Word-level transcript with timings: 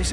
is 0.00 0.12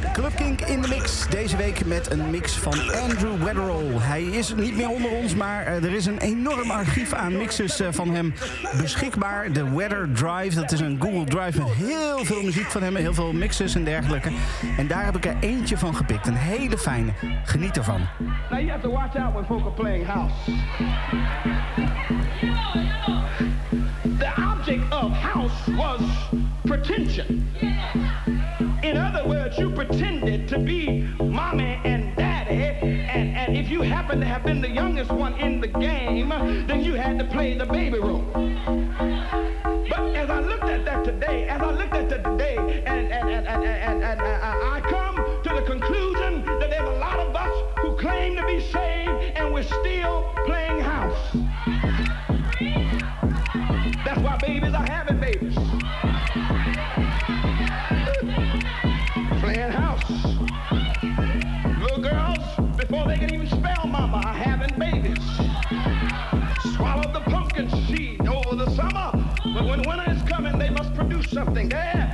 in 0.66 0.82
de 0.82 0.88
mix. 0.88 1.28
Deze 1.30 1.58
week 1.58 1.86
met 1.86 2.12
een 2.12 2.30
mix 2.30 2.54
van 2.54 2.74
Andrew 2.74 3.44
Weatherall. 3.44 3.98
Hij 4.00 4.24
is 4.24 4.56
niet 4.56 4.76
meer 4.76 4.90
onder 4.90 5.12
ons, 5.12 5.36
maar 5.36 5.66
eh, 5.66 5.84
er 5.84 5.94
is 5.94 6.06
een 6.06 6.18
enorm 6.18 6.72
archief 6.72 7.14
aan 7.14 7.38
mixes 7.38 7.80
eh, 7.80 7.88
van 7.92 8.10
hem 8.16 8.34
beschikbaar. 8.82 9.52
De 9.52 9.76
Weather 9.76 10.10
Drive, 10.14 10.56
dat 10.56 10.72
is 10.72 10.80
een 10.80 10.98
Google 11.02 11.24
Drive 11.24 11.58
met 11.58 11.68
heel 11.74 12.26
veel 12.26 12.44
muziek 12.44 12.66
van 12.66 12.84
hem. 12.84 12.96
Heel 12.96 13.14
veel 13.14 13.34
mixes 13.34 13.76
en 13.76 13.84
dergelijke. 13.84 14.32
En 14.78 14.88
daar 14.88 15.06
heb 15.06 15.16
ik 15.16 15.26
er 15.26 15.36
eentje 15.40 15.78
van 15.78 15.96
gepikt. 15.96 16.28
Een 16.28 16.36
hele 16.36 16.78
fijne. 16.78 17.12
Geniet 17.44 17.78
ervan. 17.78 18.08
Now 18.50 18.60
you 18.60 18.70
have 18.70 18.82
to 18.82 18.92
watch 18.92 19.16
out 19.16 19.34
when 19.34 19.46
folk 19.46 19.66
are 19.66 19.72
playing 19.72 20.06
house. 20.06 20.34
The 24.18 24.54
object 24.54 24.94
of 24.94 25.12
house 25.12 25.76
was 25.76 26.02
pretension. 26.62 27.46
In 28.88 28.96
other 28.96 29.28
words, 29.28 29.58
you 29.58 29.70
pretended 29.70 30.48
to 30.48 30.60
be 30.60 31.02
mommy 31.20 31.78
and 31.84 32.16
daddy, 32.16 32.64
and, 32.64 33.36
and 33.36 33.58
if 33.58 33.70
you 33.70 33.82
happened 33.82 34.22
to 34.22 34.28
have 34.28 34.46
been 34.46 34.62
the 34.62 34.70
youngest 34.70 35.12
one 35.12 35.34
in 35.42 35.60
the 35.60 35.68
game, 35.68 36.30
then 36.30 36.86
you 36.86 36.94
had 36.94 37.20
to 37.20 37.26
play 37.26 37.58
the 37.58 37.66
baby 37.66 38.00
role. 38.00 38.24
But 38.34 40.16
as 40.16 40.30
I 40.30 40.40
looked 40.40 40.64
at 40.64 40.86
that 40.86 41.04
today, 41.04 41.50
as 41.50 41.62
I 41.62 41.72
looked 41.72 41.96
at 41.96 42.08
that 42.08 42.24
today, 42.24 42.56
and, 42.86 43.12
and, 43.12 43.30
and, 43.30 43.46
and, 43.46 43.66
and, 43.66 44.04
and 44.04 44.22
I, 44.22 44.78
I 44.78 44.82
come 44.90 45.18
to 45.44 45.50
the 45.50 45.64
conclusion 45.64 46.46
that 46.46 46.70
there's 46.70 46.88
a 46.88 47.00
lot 47.00 47.20
of 47.20 47.36
us 47.36 47.52
who 47.80 47.98
claim 47.98 48.38
to 48.38 48.46
be 48.48 48.62
saved 48.62 49.36
and 49.36 49.54
we're 49.54 49.64
still 49.64 50.32
playing 50.46 50.80
house. 50.80 51.36
something 71.38 71.70
there. 71.70 72.07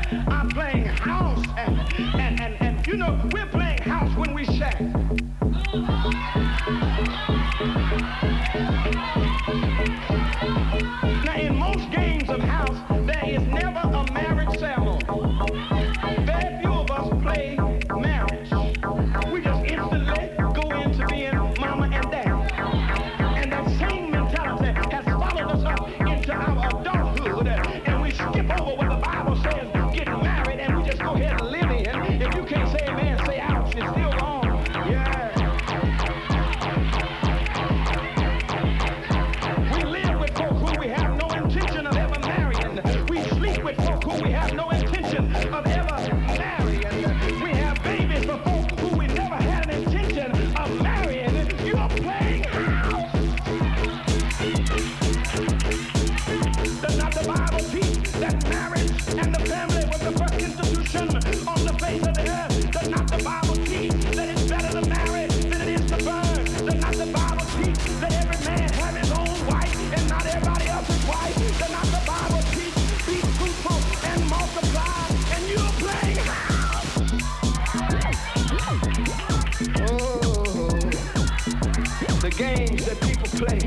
play. 83.35 83.57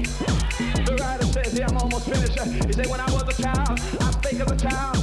The 0.85 0.97
writer 1.01 1.27
says, 1.27 1.59
yeah, 1.59 1.67
I'm 1.69 1.77
almost 1.77 2.05
finished. 2.05 2.39
He 2.67 2.73
said, 2.73 2.87
when 2.87 3.01
I 3.01 3.11
was 3.13 3.23
a 3.23 3.43
child, 3.43 3.79
I 4.01 4.11
think 4.23 4.41
of 4.41 4.53
a 4.53 4.57
child. 4.57 4.96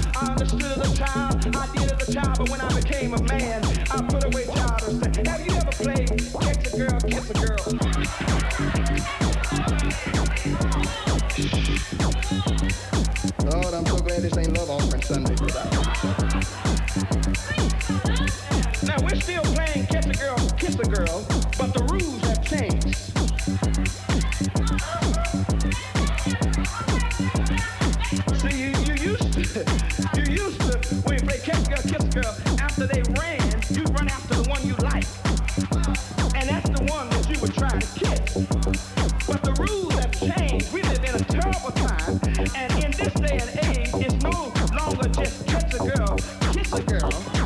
kiss 45.47 45.63
the 45.63 45.79
girl, 45.79 46.17
kiss 46.53 46.69
the 46.71 46.83
girl. 46.83 47.42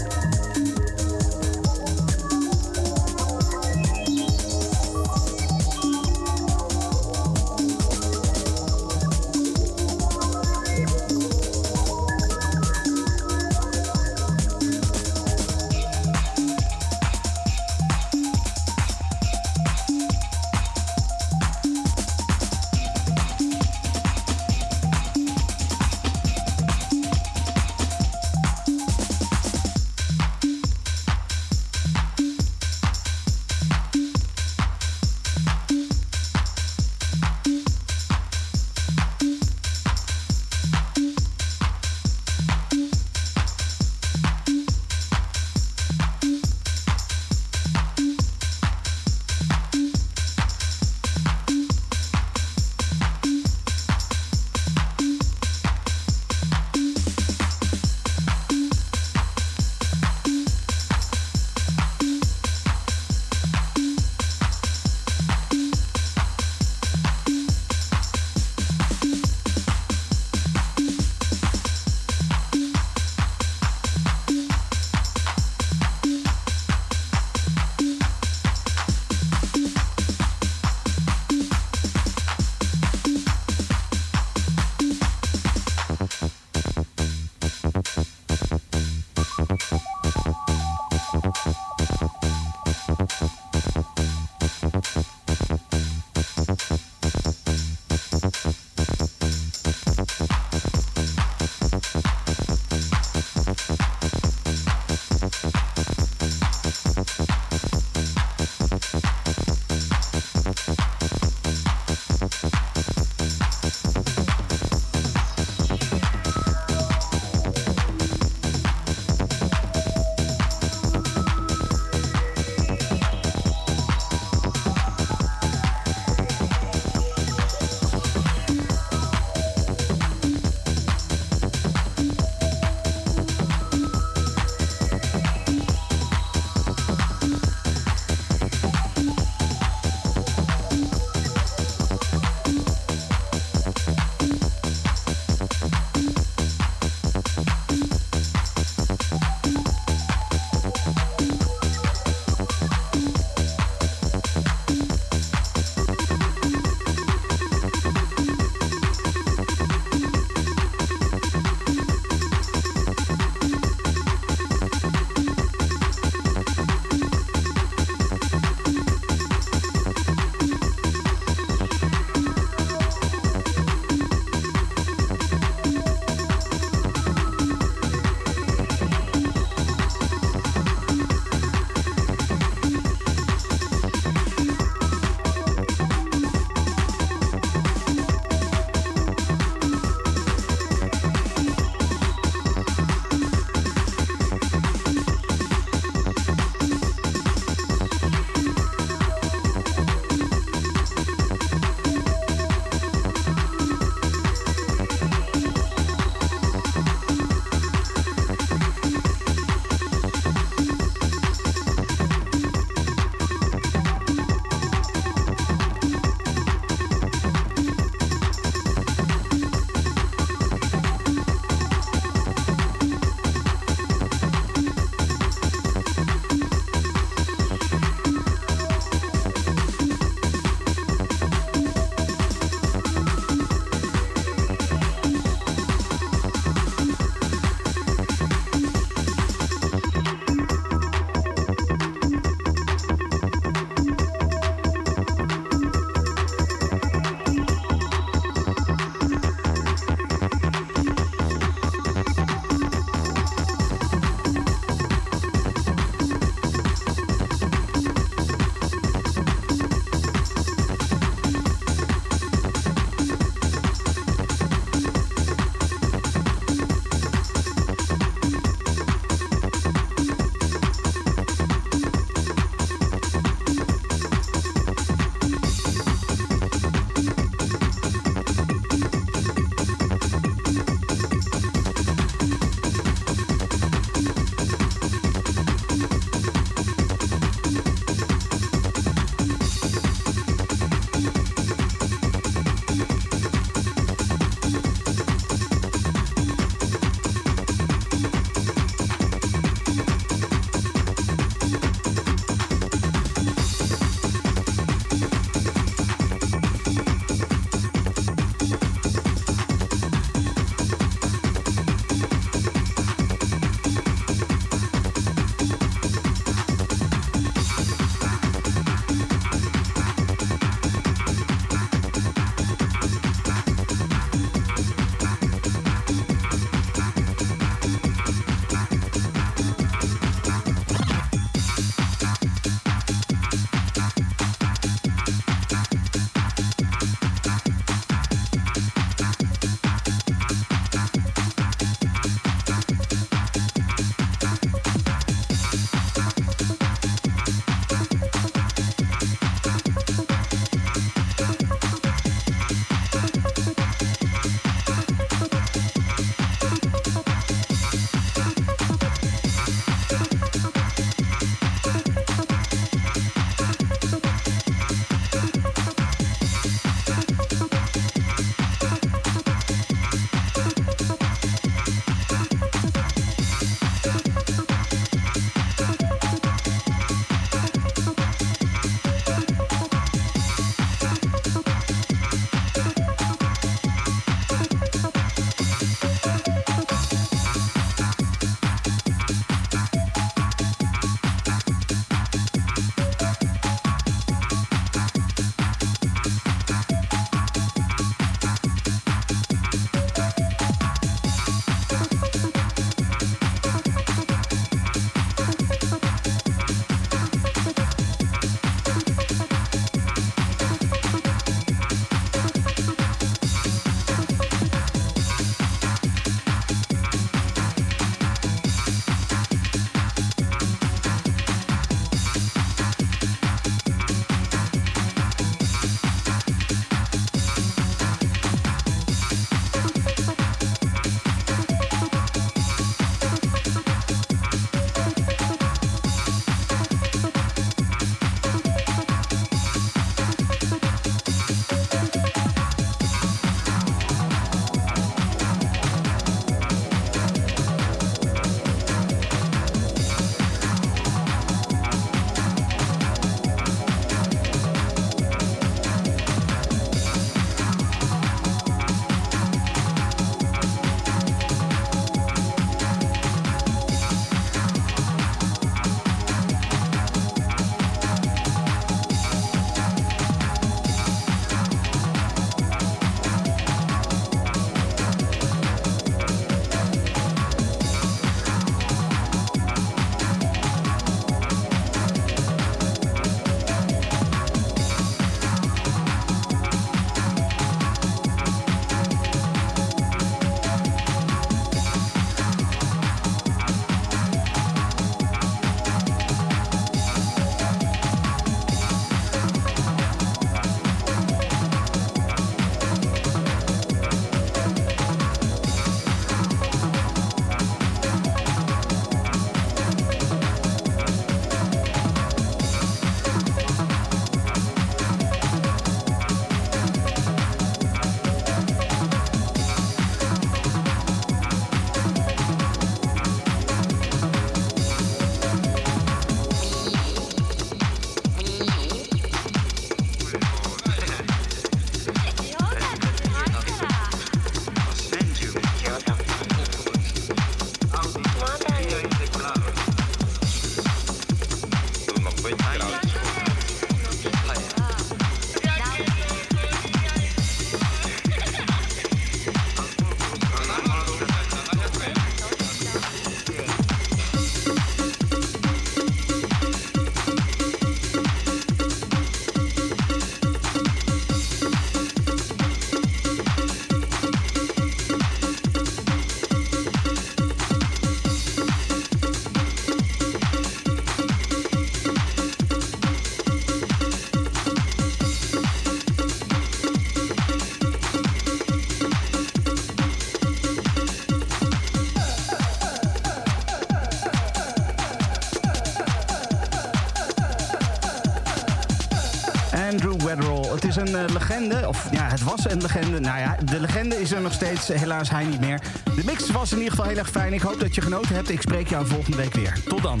Een 590.88 591.06
eh, 591.06 591.12
legende. 591.12 591.68
Of 591.68 591.88
ja, 591.90 592.08
het 592.08 592.22
was 592.22 592.50
een 592.50 592.60
legende. 592.60 593.00
Nou 593.00 593.18
ja, 593.18 593.36
de 593.44 593.60
legende 593.60 594.00
is 594.00 594.12
er 594.12 594.20
nog 594.20 594.32
steeds. 594.32 594.68
Helaas 594.68 595.10
hij 595.10 595.24
niet 595.24 595.40
meer. 595.40 595.60
De 595.94 596.02
mix 596.04 596.30
was 596.30 596.52
in 596.52 596.56
ieder 596.56 596.72
geval 596.72 596.88
heel 596.88 596.98
erg 596.98 597.10
fijn. 597.10 597.32
Ik 597.32 597.40
hoop 597.40 597.60
dat 597.60 597.74
je 597.74 597.80
genoten 597.80 598.14
hebt. 598.14 598.28
Ik 598.28 598.40
spreek 598.40 598.68
jou 598.68 598.86
volgende 598.86 599.16
week 599.16 599.34
weer. 599.34 599.58
Tot 599.68 599.82
dan. 599.82 600.00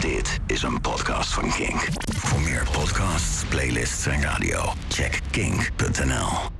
Dit 0.00 0.38
is 0.46 0.62
een 0.62 0.80
podcast 0.80 1.32
van 1.32 1.50
Kink. 1.52 1.88
Voor 2.16 2.40
meer 2.40 2.66
podcasts, 2.72 3.44
playlists 3.48 4.06
en 4.06 4.22
radio, 4.22 4.72
check 4.88 5.20
kink.nl. 5.30 6.55